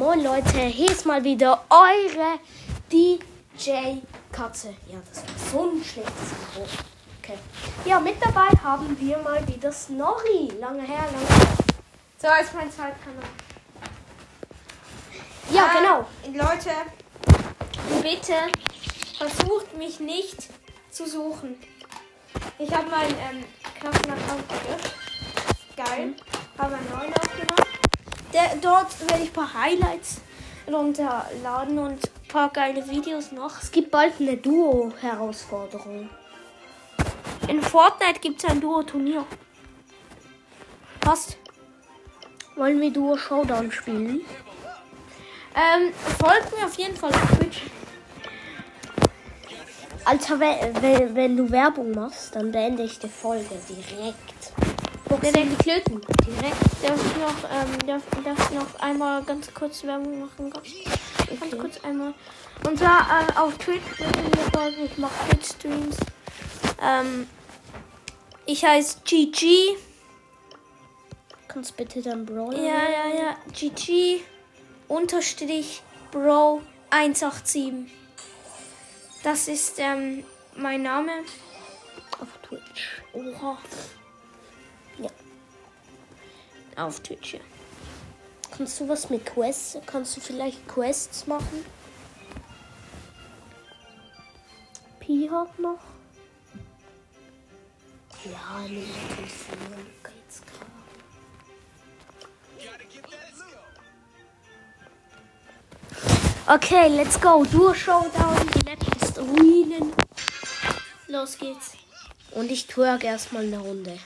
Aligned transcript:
Moin 0.00 0.24
Leute, 0.24 0.60
hier 0.60 0.90
ist 0.90 1.04
mal 1.04 1.22
wieder 1.22 1.62
eure 1.68 2.38
DJ 2.90 3.98
Katze. 4.32 4.74
Ja, 4.90 4.98
das 5.06 5.22
war 5.22 5.50
so 5.52 5.70
ein 5.72 5.84
schlechtes 5.84 6.32
Intro. 6.32 6.66
Okay. 7.22 7.36
Ja, 7.84 8.00
mit 8.00 8.14
dabei 8.18 8.48
haben 8.64 8.98
wir 8.98 9.18
mal 9.18 9.46
wieder 9.46 9.70
Snorri. 9.70 10.52
Lange 10.58 10.80
her, 10.84 11.04
lange 11.12 11.26
her. 11.28 11.56
So, 12.16 12.28
ist 12.42 12.54
mein 12.54 12.72
Zweitkanal. 12.72 13.22
Ja, 15.50 15.66
Äh, 15.66 15.80
genau. 15.80 16.44
Leute, 16.44 16.70
bitte 18.02 18.34
versucht 19.18 19.76
mich 19.76 20.00
nicht 20.00 20.48
zu 20.90 21.06
suchen. 21.06 21.56
Ich 22.58 22.72
habe 22.72 22.88
meinen 22.88 23.14
ähm, 23.30 23.44
Klassenaccount 23.78 24.48
gelöscht. 24.48 24.94
Geil. 25.76 26.14
Habe 26.56 26.76
einen 26.76 26.88
neuen 26.88 27.12
aufgemacht. 27.12 27.69
Der, 28.32 28.56
dort 28.60 29.00
werde 29.00 29.22
ich 29.22 29.30
ein 29.30 29.32
paar 29.32 29.54
Highlights 29.54 30.20
runterladen 30.70 31.78
und 31.78 31.92
ein 31.92 32.28
paar 32.28 32.50
geile 32.50 32.88
Videos 32.88 33.32
noch. 33.32 33.60
Es 33.60 33.72
gibt 33.72 33.90
bald 33.90 34.14
eine 34.20 34.36
Duo-Herausforderung. 34.36 36.08
In 37.48 37.60
Fortnite 37.60 38.20
gibt 38.20 38.42
es 38.42 38.48
ein 38.48 38.60
Duo-Turnier. 38.60 39.24
Passt. 41.00 41.38
Wollen 42.54 42.80
wir 42.80 42.92
Duo 42.92 43.16
Showdown 43.16 43.72
spielen? 43.72 44.20
Ähm, 45.56 45.92
folgt 46.18 46.56
mir 46.56 46.66
auf 46.66 46.74
jeden 46.74 46.96
Fall 46.96 47.10
auf 47.10 47.38
Twitch. 47.38 47.62
Alter, 50.04 50.40
wenn, 50.40 50.82
wenn, 50.82 51.14
wenn 51.16 51.36
du 51.36 51.50
Werbung 51.50 51.92
machst, 51.92 52.36
dann 52.36 52.52
beende 52.52 52.84
ich 52.84 52.98
die 52.98 53.08
Folge 53.08 53.56
direkt. 53.68 54.69
Guckst 55.10 55.36
du 55.36 55.44
die 55.44 55.56
Klöten? 55.56 56.00
Direkt. 56.24 56.84
Darf 56.84 57.04
ich 57.04 57.16
noch, 57.16 57.50
ähm, 57.50 57.78
darf, 57.84 58.02
darf 58.24 58.48
ich 58.48 58.56
noch 58.56 58.80
einmal 58.80 59.24
ganz 59.24 59.52
kurz 59.52 59.82
Werbung 59.82 60.20
machen? 60.20 60.50
Ganz, 60.50 60.68
ganz 61.40 61.58
kurz 61.58 61.84
einmal. 61.84 62.14
Und 62.64 62.78
zwar 62.78 63.00
äh, 63.00 63.36
auf 63.36 63.58
Twitch, 63.58 63.82
ich 64.84 64.98
mache 64.98 65.12
Twitch-Streams. 65.28 65.96
Ähm, 66.80 67.26
ich 68.46 68.64
heiße 68.64 68.98
GG. 69.04 69.76
Kannst 71.48 71.76
bitte 71.76 72.02
dann 72.02 72.24
Brawl? 72.24 72.54
Ja, 72.54 72.62
ja, 72.62 73.08
ja. 73.12 73.36
GG 73.52 74.20
unterstrich 74.86 75.82
Bro 76.12 76.62
187. 76.90 77.72
Das 79.24 79.48
ist 79.48 79.74
ähm, 79.80 80.22
mein 80.54 80.82
Name. 80.82 81.10
Auf 82.20 82.28
Twitch. 82.46 83.02
Oha. 83.12 83.58
Auf 86.76 87.00
Twitch, 87.00 87.34
ja. 87.34 87.40
Kannst 88.56 88.80
du 88.80 88.88
was 88.88 89.10
mit 89.10 89.24
Quests? 89.26 89.78
Kannst 89.86 90.16
du 90.16 90.20
vielleicht 90.20 90.66
Quests 90.68 91.26
machen? 91.26 91.64
Pi 94.98 95.28
hat 95.30 95.58
noch. 95.58 95.78
Ja. 98.24 98.66
Geht's 98.68 100.42
klar. 100.42 100.66
Okay, 106.46 106.88
let's 106.88 107.20
go. 107.20 107.44
Duo 107.44 107.72
Showdown. 107.72 108.36
Die 108.54 108.64
Map 108.64 109.02
ist 109.02 109.18
Ruinen. 109.18 109.92
Los 111.08 111.38
geht's. 111.38 111.72
Und 112.32 112.50
ich 112.50 112.66
twerk 112.66 113.04
erstmal 113.04 113.44
eine 113.44 113.58
Runde. 113.58 113.98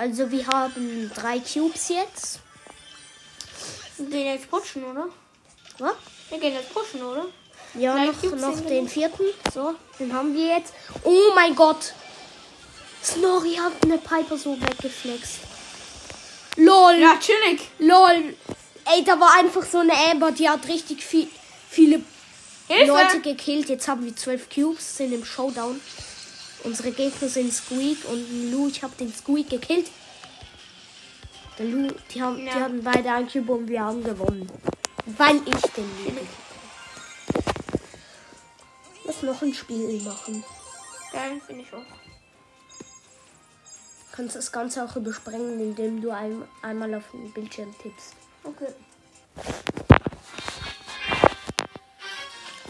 Also 0.00 0.30
wir 0.30 0.46
haben 0.46 1.10
drei 1.14 1.40
Cubes 1.40 1.90
jetzt. 1.90 2.38
Wir 3.98 4.08
gehen 4.08 4.26
jetzt 4.32 4.50
pushen, 4.50 4.82
oder? 4.82 5.08
Was? 5.78 5.92
Wir 6.30 6.38
gehen 6.38 6.54
jetzt 6.54 6.72
pushen, 6.72 7.02
oder? 7.02 7.26
Ja, 7.74 7.92
Drei 7.92 8.06
noch, 8.06 8.18
Cubes 8.18 8.40
noch 8.40 8.60
den 8.62 8.88
vierten. 8.88 9.24
So, 9.52 9.74
den 9.98 10.10
haben 10.14 10.32
wir 10.34 10.56
jetzt. 10.56 10.72
Oh 11.04 11.32
mein 11.34 11.54
Gott. 11.54 11.92
Snorri 13.04 13.56
hat 13.56 13.72
eine 13.82 13.98
Piper 13.98 14.38
so 14.38 14.58
weggeflext. 14.58 15.40
LOL. 16.56 16.94
Ja, 16.94 17.18
chillig. 17.20 17.68
LOL. 17.78 18.34
Ey, 18.86 19.04
da 19.04 19.20
war 19.20 19.34
einfach 19.38 19.66
so 19.66 19.80
eine 19.80 19.92
Amber, 20.10 20.32
die 20.32 20.48
hat 20.48 20.66
richtig 20.66 21.04
viel, 21.04 21.28
viele 21.68 22.00
Hilfe. 22.68 22.86
Leute 22.86 23.20
gekillt. 23.20 23.68
Jetzt 23.68 23.86
haben 23.86 24.06
wir 24.06 24.16
12 24.16 24.48
Cubes, 24.48 24.96
sind 24.96 25.12
im 25.12 25.26
Showdown. 25.26 25.78
Unsere 26.64 26.92
Gegner 26.92 27.28
sind 27.28 27.52
Squeak 27.52 28.04
und 28.08 28.50
Lou. 28.52 28.68
Ich 28.68 28.82
habe 28.82 28.94
den 28.96 29.12
Squeak 29.12 29.48
gekillt. 29.50 29.90
Der 31.58 31.66
Lou, 31.66 31.88
die, 32.12 32.22
haben, 32.22 32.38
Ja. 32.46 32.52
die 32.54 32.60
hatten 32.60 32.82
beide 32.84 33.10
ein 33.12 33.28
Cube 33.28 33.52
und 33.52 33.68
wir 33.68 33.80
haben 33.82 34.02
gewonnen. 34.04 34.50
Weil 35.06 35.36
ich 35.36 35.60
den 35.72 35.84
Lou 35.98 36.10
gekillt 36.10 36.28
habe. 36.28 37.50
Lass 39.04 39.22
noch 39.22 39.42
ein 39.42 39.54
Spiel 39.54 40.00
machen. 40.02 40.44
Geil, 41.12 41.40
finde 41.46 41.62
ich 41.62 41.72
auch. 41.72 41.82
Kannst 44.12 44.36
das 44.36 44.52
Ganze 44.52 44.84
auch 44.84 44.94
überspringen, 44.96 45.58
indem 45.60 46.00
du 46.02 46.10
ein, 46.10 46.42
einmal 46.62 46.94
auf 46.94 47.04
den 47.12 47.32
Bildschirm 47.32 47.74
tippst. 47.82 48.14
Okay. 48.44 48.72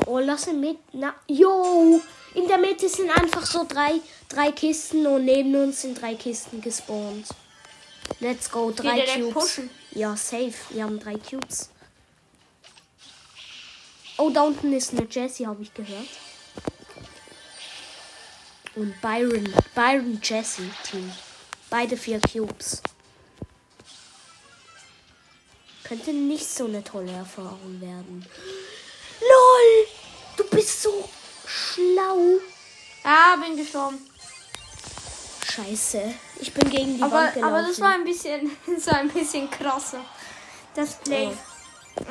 Oh, 0.06 0.18
lass 0.18 0.46
ihn 0.46 0.60
mit. 0.60 0.78
Na, 0.92 1.14
yo! 1.26 2.00
In 2.34 2.46
der 2.46 2.58
Mitte 2.58 2.88
sind 2.88 3.10
einfach 3.10 3.44
so 3.44 3.64
drei, 3.68 4.00
drei 4.28 4.52
Kisten 4.52 5.06
und 5.06 5.24
neben 5.24 5.54
uns 5.54 5.82
sind 5.82 6.00
drei 6.00 6.14
Kisten 6.14 6.60
gespawnt. 6.60 7.26
Let's 8.20 8.50
go, 8.50 8.70
drei 8.70 9.04
Cubes. 9.06 9.32
pushen? 9.32 9.70
Ja, 9.92 10.16
safe. 10.16 10.54
Wir 10.70 10.84
haben 10.84 11.00
drei 11.00 11.16
Cubes. 11.16 11.70
Oh, 14.16 14.30
da 14.30 14.42
unten 14.42 14.72
ist 14.72 14.92
eine 14.92 15.06
Jessie, 15.10 15.46
habe 15.46 15.62
ich 15.62 15.72
gehört. 15.72 16.08
Und 18.76 19.00
Byron. 19.00 19.52
Byron 19.74 20.20
Jessie 20.22 20.70
Team. 20.88 21.10
Beide 21.68 21.96
vier 21.96 22.20
Cubes. 22.20 22.82
Könnte 25.84 26.12
nicht 26.12 26.46
so 26.46 26.66
eine 26.66 26.84
tolle 26.84 27.12
Erfahrung 27.12 27.80
werden. 27.80 28.24
LOL! 29.20 29.86
Du 30.36 30.44
bist 30.54 30.82
so 30.82 31.08
schlau. 31.50 32.38
Ah, 33.02 33.36
bin 33.36 33.56
gestorben. 33.56 33.98
Scheiße. 35.50 36.14
Ich 36.40 36.52
bin 36.54 36.70
gegen 36.70 36.96
die 36.96 37.02
Aber, 37.02 37.16
Wand 37.16 37.34
gelaufen. 37.34 37.54
aber 37.54 37.66
das 37.66 37.80
war 37.80 37.92
ein 37.94 38.04
bisschen, 38.04 38.50
so 38.78 38.90
ein 38.92 39.08
bisschen 39.08 39.50
krasser. 39.50 40.00
Das 40.74 40.96
Play. 40.96 41.30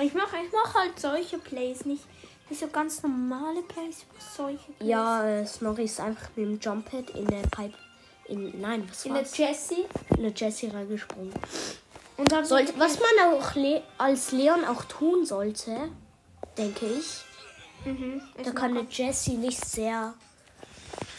Ich 0.01 0.13
mache 0.13 0.37
ich 0.45 0.51
mach 0.51 0.73
halt 0.75 0.99
solche 0.99 1.37
Plays, 1.37 1.85
nicht, 1.85 2.03
nicht 2.49 2.59
so 2.59 2.67
ganz 2.67 3.01
normale 3.01 3.61
Plays, 3.61 4.05
solche 4.35 4.71
Plays. 4.73 4.89
Ja, 4.89 5.25
äh, 5.25 5.45
Snorri 5.47 5.85
ist 5.85 5.99
einfach 5.99 6.27
mit 6.35 6.45
dem 6.45 6.59
Jumppad 6.59 7.09
in 7.11 7.25
der 7.27 7.41
Pipe. 7.47 7.73
In, 8.25 8.59
nein, 8.59 8.87
was 8.89 9.05
In 9.05 9.13
der 9.13 9.23
war's? 9.23 9.37
Jessie. 9.37 9.85
In 10.17 10.23
der 10.23 10.33
Jessie 10.33 10.67
reingesprungen. 10.67 11.33
Und 12.17 12.31
dann 12.31 12.43
Sollte, 12.45 12.73
was 12.77 12.97
man 12.99 13.33
auch 13.33 13.55
Le 13.55 13.81
als 13.97 14.31
Leon 14.33 14.65
auch 14.65 14.83
tun 14.83 15.25
sollte, 15.25 15.89
denke 16.57 16.85
ich, 16.85 17.21
Mhm. 17.85 18.21
da 18.43 18.51
kann 18.51 18.77
eine 18.77 18.87
Jessie 18.89 19.35
nicht 19.37 19.63
sehr 19.65 20.13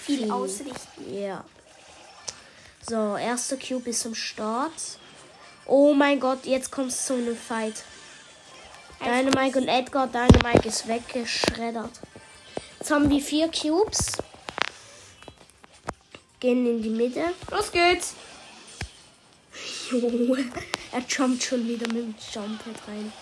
viel 0.05 0.19
viel- 0.19 0.31
ausrichten. 0.31 1.15
Ja. 1.15 1.45
So, 2.89 3.17
erster 3.17 3.57
Cube 3.57 3.91
ist 3.91 4.05
am 4.07 4.15
Start. 4.15 4.73
Oh 5.67 5.95
mein 5.95 6.19
Gott, 6.21 6.45
jetzt 6.47 6.71
kommt 6.73 6.89
es 6.91 7.07
zu 7.07 7.15
einem 7.15 7.37
Fight. 7.37 7.85
Dynamike 9.05 9.59
und 9.59 9.69
Edgar, 9.69 10.07
Dynamike 10.09 10.69
ist 10.69 10.87
weggeschreddert. 10.89 12.01
Jetzt 12.79 12.91
haben 12.91 13.09
wir 13.09 13.21
vier 13.23 13.51
Cubes. 13.51 14.13
Gehen 16.41 16.67
in 16.67 16.83
die 16.83 16.91
Mitte. 16.91 17.33
Los 17.51 17.71
geht's. 17.73 18.15
Jo, 19.91 20.37
er 20.93 21.01
jumpt 21.09 21.43
schon 21.43 21.67
wieder 21.67 21.87
mit 21.89 21.97
dem 22.05 22.15
Jumppad 22.33 22.77
rein. 22.89 23.13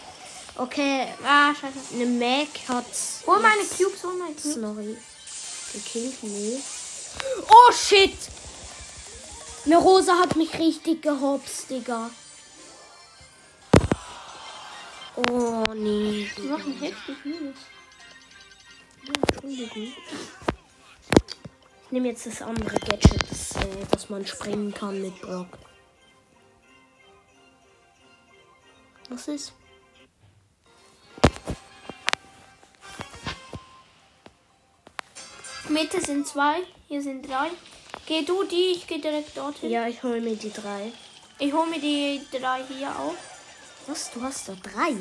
Okay, 0.58 1.06
Ah, 1.25 1.55
scheiße. 1.55 1.94
eine 1.94 2.06
Mac 2.06 2.49
hat 2.69 2.84
Hol 3.26 3.38
meine 3.40 3.62
Cubes, 3.62 4.02
hol 4.02 4.14
meine 4.14 4.34
Cubes. 4.34 4.55
Snorri 4.55 4.96
gekillt. 5.72 6.22
Nee. 6.22 6.60
Oh 7.49 7.72
shit! 7.72 8.16
Eine 9.64 9.76
Rosa 9.76 10.19
hat 10.19 10.34
mich 10.34 10.58
richtig 10.58 11.02
gehopst, 11.02 11.70
Digga. 11.70 12.10
Oh 15.31 15.64
nee. 15.75 16.28
Die 16.37 16.43
machen 16.43 16.78
heftig. 16.81 17.16
Ja, 17.25 19.12
Entschuldigung. 19.31 19.93
Ich 21.84 21.93
nehme 21.93 22.08
jetzt 22.08 22.26
das 22.26 22.43
andere 22.43 22.76
Gadget, 22.81 23.31
das, 23.31 23.52
äh, 23.56 23.87
dass 23.90 24.11
man 24.11 24.26
springen 24.26 24.75
kann 24.75 25.00
mit 25.00 25.20
Brock. 25.22 25.46
Was 29.08 29.28
ist? 29.28 29.52
Mitte 35.78 36.00
sind 36.00 36.26
zwei. 36.26 36.56
Hier 36.88 37.00
sind 37.00 37.28
drei. 37.28 37.50
Geh 38.04 38.22
du 38.22 38.42
die, 38.42 38.72
ich 38.72 38.86
gehe 38.88 38.98
direkt 38.98 39.36
dorthin. 39.36 39.70
Ja, 39.70 39.86
ich 39.86 40.02
hole 40.02 40.20
mir 40.20 40.34
die 40.34 40.52
drei. 40.52 40.92
Ich 41.38 41.52
hole 41.52 41.70
mir 41.70 41.78
die 41.78 42.20
drei 42.32 42.64
hier 42.64 42.88
auch. 42.88 43.14
Was? 43.86 44.10
Du 44.10 44.20
hast 44.20 44.48
da 44.48 44.54
drei? 44.54 44.96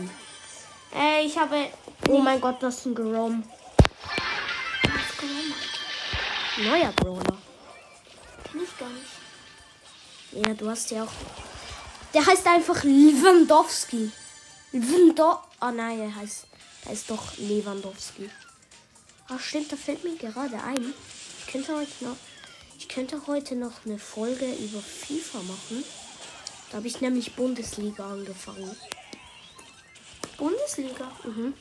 Äh, 0.96 1.26
ich 1.26 1.36
habe. 1.36 1.70
Oh 2.08 2.20
mein 2.20 2.40
Gott, 2.40 2.62
das 2.62 2.78
ist 2.78 2.86
ein 2.86 2.94
Grom. 2.94 3.44
Neuer 6.58 6.92
Brawler. 6.92 7.38
Kenn 8.44 8.62
ich 8.64 8.78
gar 8.78 8.90
nicht. 8.90 10.46
Ja, 10.46 10.54
du 10.54 10.70
hast 10.70 10.92
ja 10.92 11.06
auch. 11.06 11.12
Der 12.14 12.24
heißt 12.24 12.46
einfach 12.46 12.84
Lewandowski. 12.84 14.12
Lewandowski. 14.74 15.44
Oh 15.60 15.72
nein, 15.72 16.02
er 16.02 16.16
heißt, 16.16 16.46
er 16.86 16.94
ist 16.94 17.10
doch 17.10 17.36
Lewandowski. 17.38 18.30
Ach 19.30 19.40
stimmt, 19.40 19.72
da 19.72 19.76
fällt 19.76 20.04
mir 20.04 20.16
gerade 20.16 20.62
ein. 20.64 20.94
Ich 21.40 21.52
könnte 21.52 21.76
heute 21.76 22.06
noch, 22.06 22.16
ich 22.80 22.88
könnte 22.88 23.28
heute 23.28 23.56
noch 23.56 23.86
eine 23.86 24.00
Folge 24.00 24.46
über 24.46 24.80
FIFA 24.82 25.40
machen. 25.40 25.84
Da 26.70 26.78
habe 26.78 26.88
ich 26.88 27.02
nämlich 27.02 27.36
Bundesliga 27.36 28.10
angefangen. 28.10 28.76
Bundesliga. 30.38 31.12
Mhm. 31.24 31.54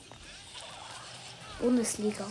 Bundesliga. 1.61 2.31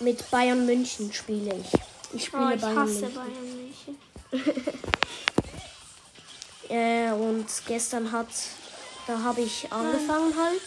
Mit 0.00 0.30
Bayern 0.30 0.66
München 0.66 1.12
spiele 1.12 1.54
ich. 1.56 1.72
Ich 2.12 2.26
spiele 2.26 2.46
Oh, 2.46 2.50
ich 2.54 2.60
Bayern 2.60 2.78
hasse 2.78 2.92
München. 2.92 3.14
Bayern 3.14 3.56
München. 3.56 3.98
Äh, 6.68 7.12
und 7.12 7.46
gestern 7.68 8.10
hat, 8.10 8.26
da 9.06 9.22
habe 9.22 9.40
ich 9.42 9.70
angefangen 9.70 10.34
halt. 10.36 10.60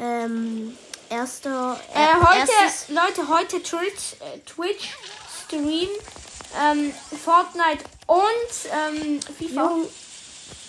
Ähm, 0.00 0.76
erster. 1.10 1.78
Äh, 1.94 2.14
heute, 2.24 2.50
erstes- 2.62 2.88
Leute, 2.88 3.28
heute 3.28 3.62
Twitch, 3.62 4.14
äh, 4.20 4.38
Twitch 4.46 4.96
Stream, 5.46 5.88
ähm, 6.62 6.92
Fortnite 7.24 7.84
und 8.06 8.98
ähm, 8.98 9.20
FIFA. 9.38 9.60
Jung, 9.70 9.88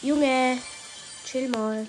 Junge, 0.01 0.57
chill 1.25 1.47
mal. 1.49 1.87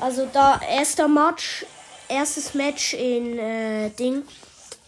Also 0.00 0.26
da 0.32 0.60
erster 0.60 1.08
Match, 1.08 1.64
erstes 2.08 2.54
Match 2.54 2.94
in 2.94 3.38
äh, 3.38 3.90
Ding 3.90 4.22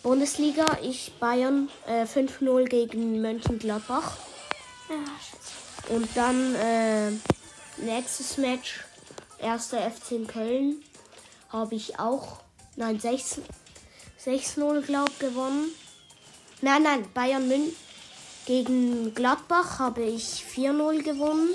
Bundesliga. 0.02 0.64
Ich 0.82 1.12
Bayern 1.20 1.69
äh, 1.87 2.04
5-0 2.04 2.64
gegen 2.66 3.20
Mönchengladbach. 3.20 4.16
Ja. 4.88 5.94
Und 5.94 6.08
dann 6.16 6.54
äh, 6.54 7.10
nächstes 7.78 8.37
Match, 8.38 8.81
erster 9.40 9.78
FC 9.90 10.12
in 10.12 10.26
Köln, 10.26 10.82
habe 11.48 11.75
ich 11.75 11.98
auch, 11.98 12.38
nein, 12.76 13.00
6 13.00 13.40
6-0 14.25 14.82
glaub 14.82 15.19
gewonnen. 15.19 15.70
Nein, 16.60 16.82
nein, 16.82 17.06
Bayern 17.14 17.48
München 17.48 17.75
gegen 18.44 19.14
Gladbach 19.14 19.78
habe 19.78 20.02
ich 20.02 20.44
4-0 20.54 21.02
gewonnen. 21.02 21.54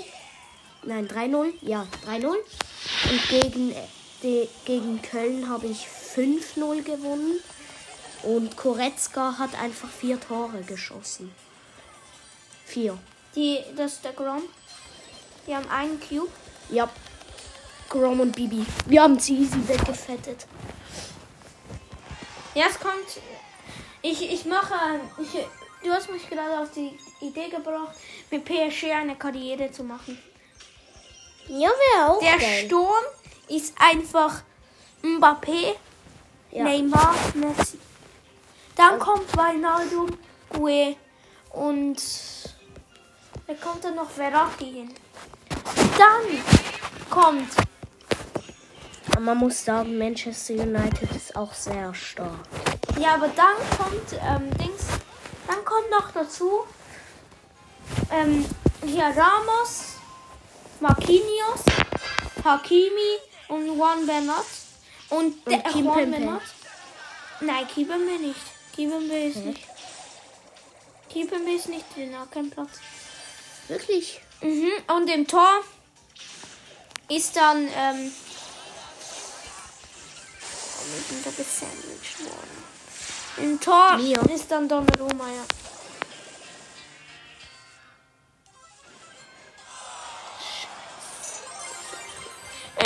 Nein, 0.82 1.06
3-0, 1.08 1.52
ja, 1.62 1.86
3-0. 2.06 2.26
Und 2.26 3.28
gegen, 3.28 3.74
die, 4.22 4.48
gegen 4.64 5.02
Köln 5.02 5.48
habe 5.48 5.66
ich 5.66 5.86
5-0 5.86 6.82
gewonnen. 6.82 7.38
Und 8.22 8.56
Koretzka 8.56 9.38
hat 9.38 9.54
einfach 9.60 9.88
vier 9.88 10.18
Tore 10.18 10.62
geschossen. 10.62 11.32
Vier. 12.64 12.98
Die, 13.36 13.60
das 13.76 13.94
ist 13.94 14.04
der 14.04 14.12
Grom. 14.12 14.42
Die 15.46 15.54
haben 15.54 15.68
einen 15.68 16.00
Cube. 16.00 16.32
Ja. 16.70 16.88
Grom 17.88 18.20
und 18.20 18.34
Bibi. 18.34 18.64
Wir 18.86 19.02
haben 19.02 19.18
sie 19.18 19.36
easy 19.38 19.66
weggefettet. 19.68 20.46
Ja, 22.54 22.66
es 22.68 22.78
kommt. 22.80 23.20
Ich, 24.02 24.32
ich 24.32 24.44
mache. 24.44 24.74
Ich, 25.20 25.28
du 25.84 25.92
hast 25.92 26.10
mich 26.10 26.28
gerade 26.28 26.58
auf 26.60 26.70
die 26.72 26.98
Idee 27.20 27.48
gebracht, 27.48 27.96
mit 28.30 28.44
PSG 28.44 28.90
eine 28.92 29.16
Karriere 29.16 29.70
zu 29.70 29.84
machen. 29.84 30.18
Ja, 31.48 31.68
wäre 31.68 32.10
auch 32.10 32.20
Der 32.20 32.38
geil. 32.38 32.64
Sturm 32.66 33.04
ist 33.48 33.74
einfach 33.78 34.42
Mbappé, 35.02 35.74
Ja. 36.50 36.64
Neymar, 36.64 37.14
Messi. 37.34 37.78
Dann 38.74 38.98
kommt 38.98 39.26
Ronaldo, 39.36 40.06
Gue 40.50 40.96
und 41.50 41.96
da 43.46 43.54
kommt 43.54 43.84
dann 43.84 43.94
noch 43.94 44.10
Verratti 44.10 44.64
hin. 44.64 44.94
Dann 45.96 46.42
kommt 47.08 47.48
Aber 49.16 49.24
man 49.24 49.38
muss 49.38 49.64
sagen, 49.64 49.96
Manchester 49.96 50.52
United 50.52 51.10
ist 51.16 51.34
auch 51.36 51.54
sehr 51.54 51.94
stark. 51.94 52.38
Ja, 53.00 53.14
aber 53.14 53.28
dann 53.28 53.56
kommt 53.78 54.12
ähm, 54.12 54.50
Dings. 54.58 54.88
Dann 55.46 55.64
kommt 55.64 55.90
noch 55.90 56.10
dazu 56.12 56.64
ähm, 58.10 58.44
hier 58.84 59.04
Ramos, 59.04 59.94
Marquinhos, 60.80 61.64
Hakimi 62.44 63.16
und 63.48 63.66
Juan 63.78 64.04
Bernat. 64.04 64.44
Und, 65.08 65.46
der 65.46 65.60
Kim 65.60 65.86
Juan. 65.86 66.10
Bernat. 66.10 66.42
Nein, 67.40 67.66
Kibembe 67.68 68.18
nicht. 68.20 68.40
Kibembe 68.74 69.14
ist 69.14 69.36
Hä? 69.36 69.44
nicht. 69.46 69.62
Kibembe 71.08 71.52
ist 71.52 71.70
nicht 71.70 71.86
drin, 71.96 72.18
hat 72.18 72.30
keinen 72.32 72.50
Platz. 72.50 72.80
Wirklich? 73.68 74.20
Mhm. 74.42 74.72
Und 74.94 75.08
im 75.08 75.26
Tor 75.26 75.62
ist 77.08 77.34
dann. 77.34 77.66
Ähm, 77.74 78.12
sind 81.08 81.26
da 81.26 81.30
gesandwiched 81.30 82.20
worden. 82.24 82.64
Im 83.38 83.60
Tor 83.60 83.98
Mir. 83.98 84.18
ist 84.34 84.50
dann 84.50 84.68
Donnarumma, 84.68 85.28
ja. 85.28 85.44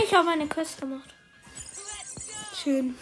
Ich 0.03 0.15
habe 0.15 0.31
eine 0.31 0.49
Quest 0.49 0.81
gemacht. 0.81 1.15
Schön. 2.63 2.99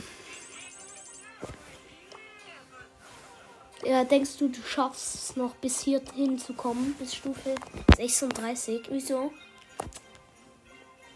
Ja, 3.82 4.04
denkst 4.04 4.36
du, 4.38 4.48
du 4.48 4.60
schaffst 4.62 5.14
es 5.14 5.36
noch 5.36 5.54
bis 5.54 5.80
hierhin 5.80 6.38
zu 6.38 6.52
kommen, 6.52 6.94
bis 6.98 7.14
Stufe 7.14 7.54
36? 7.96 8.88
Wieso? 8.90 9.32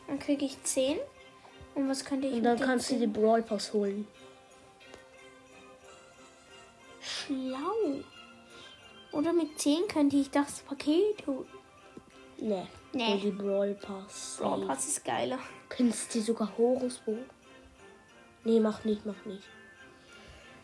Dann 0.07 0.19
kriege 0.19 0.47
ich 0.47 0.63
10. 0.63 0.99
Und 1.75 1.89
was 1.89 2.05
könnte 2.05 2.27
ich 2.29 2.35
Und 2.35 2.43
dann 2.45 2.59
kannst 2.61 2.91
du 2.91 2.95
10? 2.95 3.01
den 3.01 3.13
Brawl 3.13 3.43
Pass 3.43 3.73
holen. 3.73 4.07
Schlau. 7.01 8.01
Oder 9.13 9.33
mit 9.33 9.59
10 9.59 9.89
könnte 9.89 10.17
ich 10.17 10.31
das 10.31 10.61
Paket 10.61 11.27
holen. 11.27 11.47
Nee. 12.39 12.67
Nee. 12.93 13.07
Hol 13.13 13.19
die 13.21 13.31
Brawl 13.31 13.75
Pass. 13.75 14.37
Brawl. 14.39 14.67
Pass 14.67 14.87
ist 14.89 15.05
geiler. 15.05 15.39
Könntest 15.69 16.15
du 16.15 16.21
sogar 16.21 16.53
Horus 16.59 17.01
holen? 17.07 17.25
Nee, 18.45 18.61
mach 18.61 18.85
nicht, 18.85 19.07
mach 19.07 19.25
nicht. 19.25 19.45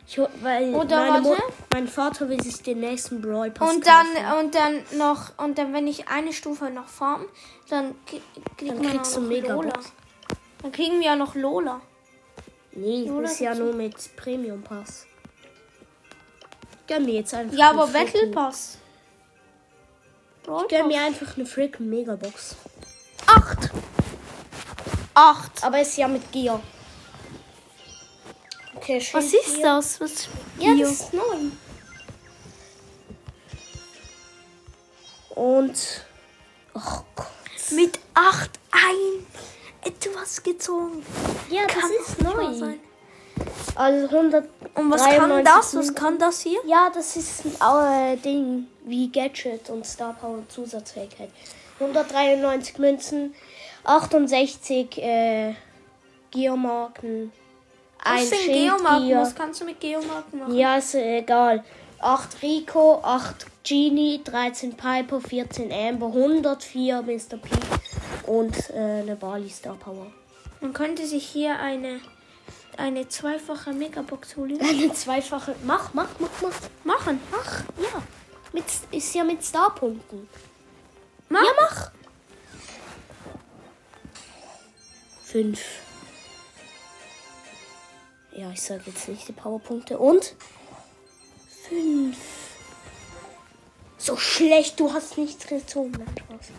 Ich, 0.06 0.18
weil 0.42 0.74
Oder 0.74 1.22
warte. 1.22 1.42
mein 1.72 1.86
Vater 1.86 2.28
will 2.30 2.42
sich 2.42 2.62
den 2.62 2.80
nächsten 2.80 3.20
Brawl 3.20 3.50
Pass 3.50 3.70
Und 3.74 3.86
dann, 3.86 4.06
kaufen. 4.14 4.44
und 4.46 4.54
dann 4.54 4.98
noch, 4.98 5.38
und 5.38 5.58
dann, 5.58 5.72
wenn 5.74 5.86
ich 5.86 6.08
eine 6.08 6.32
Stufe 6.32 6.70
noch 6.70 6.88
farm, 6.88 7.26
dann 7.68 7.94
krieg, 8.06 8.22
Dann 8.58 8.82
kriegst 8.82 9.16
du 9.16 9.20
noch 9.20 9.28
Megabox. 9.28 9.92
Lola. 10.58 10.62
Dann 10.62 10.72
kriegen 10.72 11.00
wir 11.00 11.06
ja 11.06 11.16
noch 11.16 11.34
Lola. 11.34 11.80
Nee, 12.72 13.10
das 13.22 13.32
ist 13.32 13.40
ja 13.40 13.54
nur 13.54 13.74
mit 13.74 13.94
Premium 14.16 14.62
Pass. 14.62 15.06
Gönn 16.86 17.04
mir 17.04 17.14
jetzt 17.14 17.34
einfach. 17.34 17.56
Ja, 17.56 17.70
aber 17.70 17.86
Battle 17.88 18.28
Pass. 18.28 18.78
Brawl 20.44 20.66
Gönn 20.68 20.86
mir 20.88 21.00
einfach 21.02 21.36
eine 21.36 21.44
freaking 21.46 21.88
Megabox. 21.88 22.56
Acht. 23.26 23.70
Acht. 25.14 25.64
Aber 25.64 25.80
ist 25.80 25.96
ja 25.96 26.08
mit 26.08 26.30
Gier. 26.32 26.60
Okay, 28.76 29.00
schön. 29.00 29.20
Was 29.20 29.32
ist 29.32 29.62
das? 29.62 30.00
Was 30.00 30.28
Ja, 30.58 30.72
Bio? 30.72 30.86
das 30.86 30.92
ist 31.00 31.12
neu. 31.12 31.22
Und. 35.34 36.06
Oh 36.74 36.80
Gott. 37.16 37.26
Mit 37.72 37.98
acht 38.14 38.50
ein 38.70 39.26
etwas 39.84 40.42
gezogen. 40.42 41.04
Ja, 41.50 41.62
das 41.66 41.76
Kann 41.76 41.90
ist 42.00 42.22
neu. 42.22 42.54
sein. 42.54 42.80
Also 43.74 44.16
100. 44.16 44.48
Und 44.74 44.90
was 44.90 45.04
kann 45.04 45.28
93 45.30 45.44
das? 45.44 45.76
Was 45.76 45.94
kann 45.94 46.18
das 46.18 46.40
hier? 46.40 46.58
Ja, 46.66 46.90
das 46.92 47.16
ist 47.16 47.42
ein 47.60 48.14
äh, 48.14 48.16
Ding 48.16 48.66
wie 48.84 49.10
Gadget 49.10 49.70
und 49.70 49.86
Star 49.86 50.14
Power 50.14 50.42
Zusatzfähigkeit. 50.48 51.30
193 51.78 52.78
Münzen, 52.78 53.34
68 53.84 54.98
äh, 54.98 55.54
Geomarken, 56.32 57.32
ein 58.02 58.22
Was 58.22 58.30
sind 58.30 58.46
Geomarken? 58.46 59.18
Was 59.18 59.34
kannst 59.34 59.60
du 59.60 59.64
mit 59.64 59.80
Geomarken 59.80 60.38
machen? 60.38 60.56
Ja, 60.56 60.76
ist 60.76 60.94
äh, 60.94 61.18
egal. 61.18 61.64
8 62.00 62.42
Rico, 62.42 63.00
8 63.02 63.46
Genie, 63.64 64.20
13 64.22 64.74
Piper, 64.76 65.20
14 65.20 65.72
Amber, 65.72 66.06
104 66.06 67.02
Mr. 67.02 67.36
P 67.36 67.48
und 68.28 68.70
äh, 68.70 69.00
eine 69.00 69.16
Bali 69.16 69.48
Star 69.48 69.74
Power. 69.74 70.06
Man 70.60 70.72
könnte 70.72 71.06
sich 71.06 71.26
hier 71.26 71.58
eine 71.58 72.00
eine 72.76 73.08
zweifache 73.08 73.72
Megabox 73.72 74.36
holen? 74.36 74.60
Eine 74.60 74.92
zweifache. 74.92 75.56
Mach, 75.64 75.92
mach, 75.94 76.08
mach, 76.20 76.30
mach. 76.40 76.60
Machen. 76.84 77.20
Mach, 77.30 77.64
ja. 77.76 78.02
Mit, 78.52 78.64
ist 78.92 79.14
ja 79.14 79.24
mit 79.24 79.44
Starpunkten. 79.44 80.28
Mach. 81.28 81.42
Ja, 81.42 81.50
mach. 81.60 81.90
Fünf. 85.24 85.60
Ja, 88.30 88.52
ich 88.52 88.62
sage 88.62 88.84
jetzt 88.86 89.08
nicht 89.08 89.26
die 89.26 89.32
Powerpunkte. 89.32 89.98
Und? 89.98 90.36
Fünf. 91.68 92.16
So 93.98 94.16
schlecht, 94.16 94.78
du 94.78 94.92
hast 94.92 95.18
nichts 95.18 95.44
gezogen. 95.46 96.06
Spaß. 96.16 96.52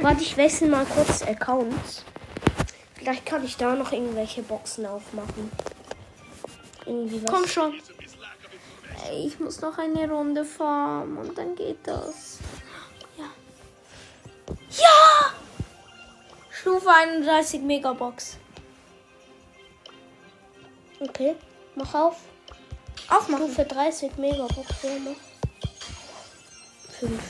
Warte, 0.00 0.22
ich 0.22 0.36
wechsle 0.36 0.68
mal 0.68 0.84
kurz 0.84 1.22
Accounts. 1.22 2.04
Vielleicht 2.94 3.24
kann 3.24 3.44
ich 3.44 3.56
da 3.56 3.74
noch 3.74 3.92
irgendwelche 3.92 4.42
Boxen 4.42 4.86
aufmachen. 4.86 5.50
Irgendwie 6.84 7.22
was. 7.22 7.30
Komm 7.30 7.46
schon. 7.46 7.80
Ich 9.12 9.38
muss 9.38 9.60
noch 9.60 9.78
eine 9.78 10.10
Runde 10.10 10.44
fahren 10.44 11.16
und 11.16 11.38
dann 11.38 11.54
geht 11.54 11.78
das. 11.84 12.38
Ja. 13.16 13.24
Ja! 14.70 15.32
Stufe 16.50 16.90
31 16.90 17.62
Megabox. 17.62 18.36
Okay, 21.00 21.36
mach 21.76 21.94
auf. 21.94 22.16
Aufmachen. 23.08 23.46
Stufe 23.46 23.64
30 23.64 24.16
Megabox. 24.16 24.74
Fünf. 26.98 27.22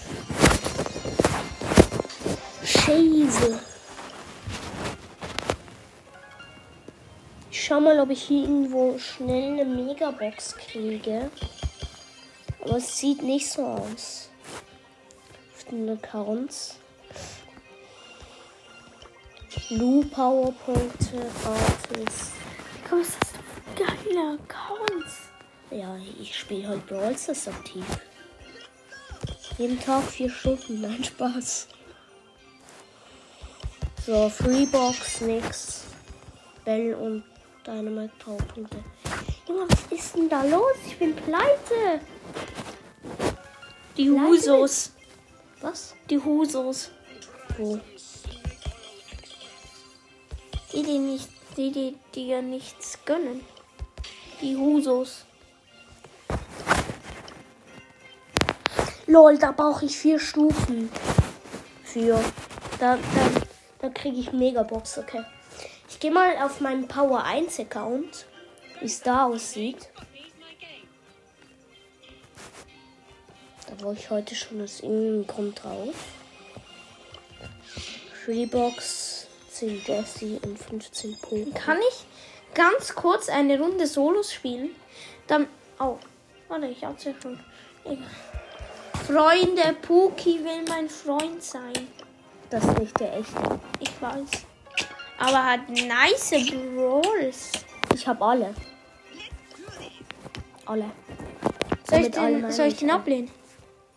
Scheiße. 2.89 3.61
Ich 7.51 7.65
schau 7.65 7.81
mal, 7.81 8.01
ob 8.01 8.09
ich 8.09 8.23
hier 8.23 8.45
irgendwo 8.45 8.99
schnell 8.99 9.61
eine 9.61 9.67
Megabox 9.67 10.57
kriege. 10.57 11.31
Aber 12.63 12.79
es 12.79 12.97
sieht 12.97 13.23
nicht 13.23 13.51
so 13.51 13.63
aus. 13.63 14.31
Auf 15.55 15.65
den 15.65 15.91
Accounts. 15.91 16.79
Lu 19.69 20.03
Powerpunkte, 20.07 21.27
gratis. 21.43 22.33
Komm, 22.89 23.03
ist 23.03 23.19
das 23.21 23.33
doch 23.35 23.87
geile 23.87 24.39
Accounts. 24.39 25.29
Ja, 25.71 25.95
ich 26.19 26.35
spiele 26.35 26.69
halt 26.69 26.87
Brawl 26.87 27.19
Stars 27.19 27.49
aktiv. 27.49 27.85
Jeden 29.59 29.79
Tag 29.79 30.05
vier 30.05 30.31
Stunden, 30.31 30.81
nein 30.81 31.05
Spaß. 31.05 31.69
So, 34.09 34.31
Freebox, 34.31 35.21
nix. 35.21 35.83
Bell 36.65 36.95
und 36.95 37.25
Dynamite 37.67 38.11
Powerpunkte. 38.19 38.79
Junge, 39.47 39.67
was 39.69 39.99
ist 39.99 40.17
denn 40.17 40.31
da 40.31 40.45
los? 40.45 40.77
Ich 40.87 40.99
bin 40.99 41.15
pleite. 41.15 42.01
Die 43.99 44.09
Leute. 44.09 44.29
Husos. 44.29 44.93
Was? 45.61 45.95
Die 46.09 46.19
Husos. 46.19 46.91
Wo? 47.59 47.79
Die, 50.73 50.83
die 50.83 50.99
nicht, 50.99 51.29
die, 51.59 51.71
die 51.71 51.97
dir 52.15 52.41
nichts 52.41 52.99
gönnen. 53.05 53.43
Die 54.41 54.57
Husos. 54.57 55.27
Lol, 59.07 59.37
da 59.37 59.53
brauche 59.53 59.85
ich 59.85 59.99
vier 59.99 60.19
Stufen. 60.19 60.89
Für. 61.85 62.19
Da, 62.81 62.97
da, 62.97 63.38
da 63.81 63.89
kriege 63.89 64.19
ich 64.19 64.33
Megabox, 64.33 64.99
okay. 64.99 65.25
Ich 65.89 66.01
gehe 66.01 66.11
mal 66.11 66.37
auf 66.39 66.61
meinen 66.61 66.87
Power 66.87 67.25
1 67.25 67.61
Account, 67.61 68.27
wie 68.81 68.87
es 68.87 69.01
da 69.01 69.27
aussieht. 69.27 69.89
Da 73.67 73.85
war 73.85 73.93
ich 73.93 74.11
heute 74.11 74.35
schon 74.35 74.63
aus 74.63 74.81
irgendeinem 74.81 75.27
Grund 75.27 75.63
drauf. 75.63 75.95
Freebox, 78.25 79.27
10 79.51 79.83
Jesse 79.87 80.39
und 80.43 80.59
15 80.59 81.19
Punkte. 81.19 81.59
Kann 81.59 81.79
ich 81.79 82.05
ganz 82.55 82.95
kurz 82.95 83.29
eine 83.29 83.59
Runde 83.59 83.87
Solos 83.87 84.33
spielen? 84.33 84.71
Dann. 85.27 85.47
Oh, 85.79 85.99
warte, 86.49 86.67
ich 86.67 86.85
hab's 86.85 87.05
ja 87.05 87.13
schon. 87.23 87.39
Freunde, 89.07 89.75
Puki 89.81 90.45
will 90.45 90.65
mein 90.69 90.91
Freund 90.91 91.43
sein. 91.43 91.89
Das 92.51 92.65
ist 92.65 92.79
nicht 92.79 93.01
der 93.01 93.19
echte. 93.19 93.61
Ich 93.81 94.01
weiß. 94.01 94.45
Aber 95.19 95.45
hat 95.45 95.69
nice 95.69 96.31
Brawls. 96.75 97.53
Ich 97.95 98.07
habe 98.09 98.25
alle. 98.25 98.55
Alle. 100.65 100.91
Soll 101.89 102.01
ich 102.01 102.11
den, 102.11 102.53
soll 102.53 102.67
ich 102.67 102.77
den 102.77 102.91
ablehnen? 102.91 103.31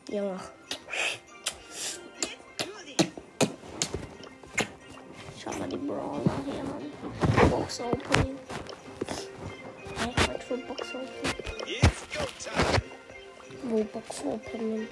Ja, 0.10 0.24
mach. 0.24 0.43
Schau 5.41 5.51
mal 5.58 5.67
die 5.70 5.77
Brawler 5.77 6.22
hier 6.46 6.62
an. 6.62 7.50
Box 7.50 7.79
Opening. 7.79 8.38
Hä? 9.98 10.13
Was 10.15 10.43
für 10.46 10.58
Box 10.58 10.88
Opening? 10.89 11.81
Wo 13.63 13.84
Box 13.84 14.24
Opening? 14.25 14.88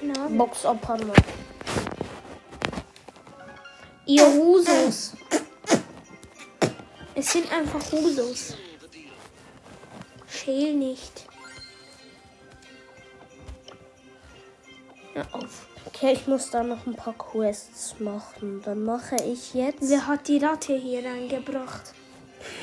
Keine 0.00 0.14
Ahnung. 0.14 0.38
Box 0.38 0.64
Opening. 0.64 1.12
Ihr 4.06 4.26
Husos. 4.26 5.12
Es 7.14 7.32
sind 7.32 7.50
einfach 7.50 7.80
Husos. 7.92 8.54
Schäl 10.28 10.74
nicht. 10.74 11.26
Hör 15.14 15.26
auf. 15.32 15.66
Okay, 15.86 16.12
ich 16.12 16.26
muss 16.26 16.50
da 16.50 16.62
noch 16.62 16.86
ein 16.86 16.94
paar 16.94 17.14
Quests 17.14 17.94
machen. 18.00 18.60
Dann 18.62 18.84
mache 18.84 19.16
ich 19.16 19.54
jetzt. 19.54 19.88
Wer 19.88 20.06
hat 20.06 20.28
die 20.28 20.38
Ratte 20.38 20.76
hier 20.76 21.04
reingebracht? 21.04 21.94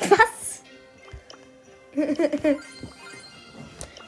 Was? 0.00 0.62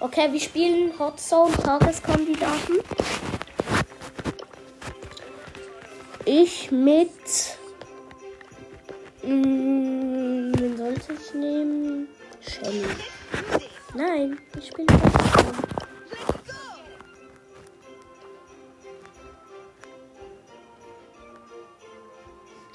okay, 0.01 0.33
wir 0.33 0.41
spielen 0.41 0.97
Hot 0.99 1.19
Zone 1.19 1.53
Tageskandidaten. 1.57 2.81
Ich 6.37 6.73
mit. 6.73 7.57
Mm, 9.23 10.51
wen 10.59 10.77
sollte 10.77 11.13
ich 11.13 11.33
nehmen? 11.33 12.09
Shelly. 12.41 12.87
Nein, 13.95 14.41
ich 14.59 14.73
Hot 14.77 14.89
Zone. 14.89 15.53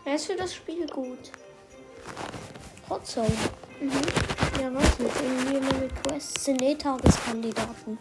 Wer 0.05 0.15
ist 0.15 0.25
für 0.27 0.35
das 0.37 0.55
Spiel 0.55 0.87
gut? 0.87 1.31
Hot 2.89 3.05
Zone. 3.05 3.27
Ja, 4.61 4.73
was? 4.73 4.99
Mit 4.99 5.11
irgendwie 5.21 5.93
Quests 6.01 6.45
sind 6.45 6.61
eh 6.61 6.75
Tageskandidaten. 6.75 7.99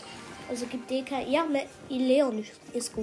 Also 0.49 0.67
gibt 0.67 0.89
kein. 1.05 1.29
Ja, 1.29 1.45
Le 1.51 1.67
Leon 1.89 2.39
ist, 2.39 2.53
ist 2.73 2.95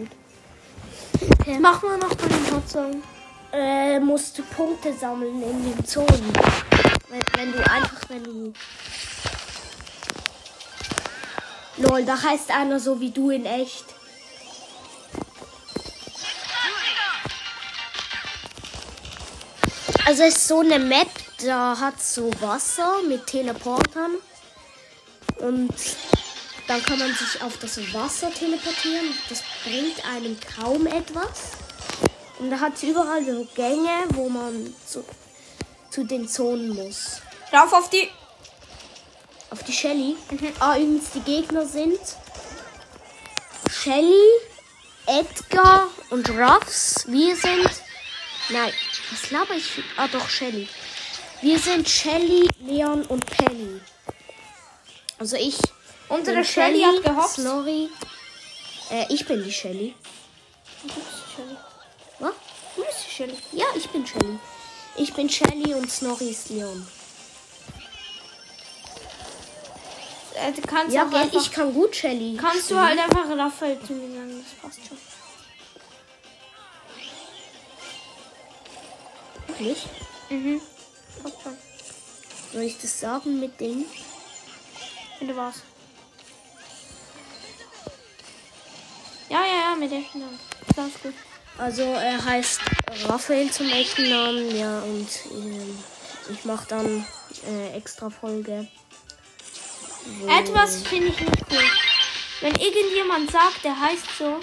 gut. 1.45 1.59
Machen 1.59 1.89
wir 1.89 1.97
noch 1.97 2.09
mal 2.09 2.27
den 2.27 2.55
Hot 2.55 2.69
Zone. 2.69 3.01
Äh, 3.53 3.99
musst 3.99 4.37
du 4.37 4.43
Punkte 4.43 4.93
sammeln 4.93 5.41
in 5.41 5.71
den 5.71 5.85
Zonen. 5.85 6.33
Wenn, 7.09 7.21
wenn 7.35 7.51
du 7.53 7.59
einfach, 7.59 8.09
wenn 8.09 8.23
du. 8.23 8.53
Lol, 11.77 12.03
da 12.05 12.21
heißt 12.21 12.51
einer 12.51 12.79
so 12.79 12.99
wie 12.99 13.11
du 13.11 13.29
in 13.29 13.45
echt. 13.45 13.85
Also 20.05 20.23
ist 20.23 20.47
so 20.47 20.59
eine 20.59 20.77
Map, 20.77 21.09
da 21.43 21.77
hat 21.79 22.01
so 22.01 22.29
Wasser 22.39 23.01
mit 23.07 23.25
Teleportern. 23.25 24.11
Und 25.39 25.73
dann 26.67 26.83
kann 26.83 26.99
man 26.99 27.13
sich 27.13 27.41
auf 27.41 27.57
das 27.57 27.77
Wasser 27.93 28.33
teleportieren. 28.33 29.13
Das 29.29 29.43
bringt 29.63 30.03
einem 30.05 30.37
kaum 30.57 30.87
etwas. 30.87 31.51
Und 32.39 32.49
da 32.49 32.59
hat 32.59 32.75
es 32.75 32.83
überall 32.83 33.23
so 33.23 33.47
Gänge, 33.55 34.05
wo 34.09 34.29
man 34.29 34.73
zu, 34.85 35.03
zu 35.89 36.03
den 36.03 36.27
Zonen 36.27 36.69
muss. 36.69 37.21
Rauf 37.53 37.71
auf 37.71 37.89
die. 37.89 38.09
Auf 39.51 39.63
die 39.63 39.71
Shelly. 39.71 40.17
Ah, 40.59 40.75
übrigens, 40.77 41.11
die 41.11 41.21
Gegner 41.21 41.65
sind 41.65 41.99
Shelly, 43.71 44.27
Edgar 45.05 45.87
und 46.09 46.29
Ruffs. 46.31 47.05
Wir 47.07 47.35
sind. 47.35 47.69
Nein, 48.49 48.73
was 49.11 49.31
laber 49.31 49.53
ich? 49.55 49.83
Ah, 49.97 50.07
doch, 50.07 50.27
Shelly. 50.27 50.67
Wir 51.41 51.59
sind 51.59 51.87
Shelly, 51.87 52.49
Leon 52.59 53.03
und 53.05 53.25
Penny. 53.25 53.79
Also 55.19 55.37
ich. 55.37 55.57
Unsere 56.09 56.37
bin 56.37 56.45
Shelly 56.45 56.81
hat 56.81 57.03
gehopst. 57.03 57.35
Snorri. 57.35 57.89
Äh, 58.91 59.05
ich 59.13 59.25
bin 59.25 59.43
die 59.43 59.51
Shelly. 59.51 59.95
Du 60.83 60.87
bist 60.93 60.99
die 61.07 61.35
Shelly. 61.35 61.57
Was? 62.19 62.33
Du 62.75 62.83
bist 62.83 62.97
die 63.07 63.11
Shelly. 63.11 63.37
Ja, 63.53 63.65
ich 63.75 63.89
bin 63.89 64.05
Shelly. 64.05 64.39
Ich 64.97 65.13
bin 65.13 65.29
Shelly 65.29 65.73
und 65.73 65.91
Snorri 65.91 66.29
ist 66.29 66.49
Leon. 66.49 66.87
äh, 70.35 70.51
du 70.51 70.61
kannst 70.61 70.93
Ja, 70.93 71.05
auch 71.05 71.09
gell, 71.09 71.19
einfach, 71.21 71.41
ich 71.41 71.51
kann 71.51 71.73
gut 71.73 71.95
Shelly. 71.95 72.37
kannst 72.39 72.69
du 72.69 72.77
halt 72.79 72.99
einfach 72.99 73.27
Raphael 73.29 73.79
zu 73.85 73.93
mir 73.93 74.13
sagen, 74.15 74.43
das 74.43 74.61
passt 74.61 74.87
schon. 74.87 74.97
Wirklich? 79.47 79.85
Mhm. 80.29 80.61
Passt 81.23 81.41
schon. 81.41 81.57
Soll 82.53 82.61
ich 82.63 82.77
das 82.79 82.99
sagen 82.99 83.39
mit 83.39 83.59
dem? 83.59 83.85
Wenn 85.19 85.27
du 85.29 85.35
Ja, 89.29 89.39
ja, 89.45 89.69
ja, 89.71 89.75
mit 89.75 89.91
echten 89.91 90.19
Namen. 90.19 90.39
Das 90.75 90.87
ist 90.87 91.03
gut. 91.03 91.13
Also 91.57 91.83
er 91.83 92.23
heißt 92.23 92.59
Raphael 93.05 93.49
zum 93.51 93.69
echten 93.71 94.09
Namen, 94.09 94.55
ja, 94.55 94.79
und 94.81 95.07
ähm, 95.31 95.77
ich 96.31 96.43
mache 96.45 96.67
dann 96.67 97.05
äh, 97.47 97.77
extra 97.77 98.09
Folge. 98.09 98.67
wo- 100.19 100.27
Etwas 100.27 100.83
finde 100.83 101.07
ich 101.07 101.19
nicht 101.19 101.31
cool. 101.51 101.63
Wenn 102.41 102.55
irgendjemand 102.55 103.31
sagt, 103.31 103.63
der 103.63 103.79
heißt 103.79 104.05
so, 104.19 104.39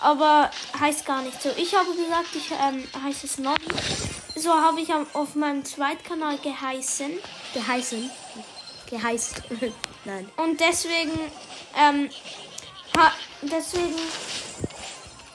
aber 0.00 0.50
heißt 0.78 1.06
gar 1.06 1.22
nicht 1.22 1.40
so. 1.42 1.50
Ich 1.56 1.74
habe 1.74 1.90
gesagt, 1.94 2.34
ich 2.34 2.50
ähm, 2.50 2.86
heiße 3.02 3.26
es 3.26 3.38
Noddy. 3.38 3.64
So 4.36 4.52
habe 4.52 4.80
ich 4.82 4.92
am- 4.92 5.06
auf 5.14 5.34
meinem 5.34 5.64
Zweitkanal 5.64 6.36
geheißen. 6.38 7.12
geheißen. 7.54 8.10
Geheißt. 8.90 9.42
Nein. 10.04 10.28
Und 10.36 10.60
deswegen, 10.60 11.18
ähm, 11.80 12.10
ha, 12.96 13.12
deswegen 13.42 13.94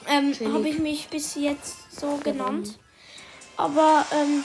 ähm, 0.08 0.34
habe 0.52 0.68
ich 0.68 0.78
mich 0.78 1.08
bis 1.08 1.34
jetzt 1.34 1.76
so 2.00 2.16
genannt. 2.16 2.78
Aber, 3.56 4.04
ähm, 4.12 4.44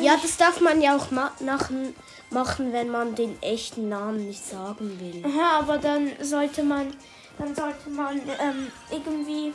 Ja, 0.00 0.16
das 0.20 0.36
darf 0.36 0.60
man 0.60 0.80
ja 0.82 0.96
auch 0.96 1.10
ma 1.10 1.32
machen, 1.40 1.94
machen, 2.30 2.72
wenn 2.72 2.90
man 2.90 3.14
den 3.14 3.42
echten 3.42 3.88
Namen 3.88 4.26
nicht 4.26 4.44
sagen 4.44 5.00
will. 5.00 5.24
Aha, 5.24 5.60
aber 5.60 5.78
dann 5.78 6.12
sollte 6.20 6.62
man, 6.62 6.94
dann 7.38 7.54
sollte 7.54 7.88
man 7.88 8.18
ähm, 8.18 8.70
irgendwie 8.90 9.54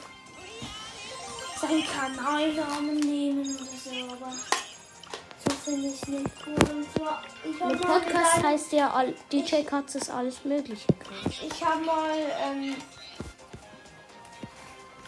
seinen 1.62 1.84
Kanalnamen 1.86 2.98
nehmen 3.00 3.56
oder 3.56 3.66
so, 3.66 4.14
aber 4.14 4.34
finde 5.64 5.88
ich 5.88 6.08
nicht 6.08 6.46
gut. 6.46 6.70
Und 6.70 6.88
Der 7.60 7.68
mal, 7.68 7.78
Podcast 7.78 8.08
gedacht, 8.08 8.44
heißt 8.44 8.72
ja 8.74 8.90
all, 8.92 9.14
DJ 9.32 9.64
Katzes 9.64 10.10
alles 10.10 10.44
Mögliche. 10.44 10.88
Ich 11.42 11.64
habe 11.64 11.84
mal 11.86 12.18
ähm, 12.42 12.76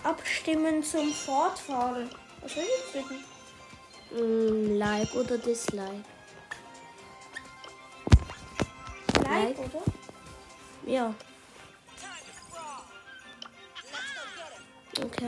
abstimmen 0.04 0.84
zum 0.84 1.12
Fortfahren. 1.14 2.10
Was 2.42 2.56
will 2.56 2.64
ich 2.64 2.94
wissen? 2.94 3.24
Mm, 4.12 4.78
like 4.78 5.14
oder 5.16 5.38
Dislike? 5.38 6.04
Like, 9.24 9.58
Like. 9.58 9.60
oder? 9.60 9.84
Ja. 10.86 11.14
Okay. 15.04 15.28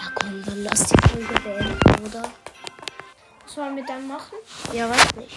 Ja, 0.00 0.10
komm, 0.14 0.42
dann 0.44 0.64
lass 0.64 0.88
die 0.88 1.08
Folge 1.08 1.40
beenden, 1.40 2.06
oder? 2.06 2.30
Was 3.58 3.64
wollen 3.64 3.76
wir 3.76 3.84
dann 3.86 4.06
machen? 4.06 4.38
Ja, 4.72 4.88
weiß 4.88 5.16
nicht. 5.16 5.36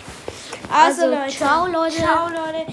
Also, 0.72 1.06
Also, 1.06 1.16
Leute. 1.16 1.36
ciao, 1.36 1.66
Leute. 1.66 1.96
Ciao, 1.96 2.30
Leute. 2.30 2.72